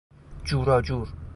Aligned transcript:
جوراجور 0.45 1.13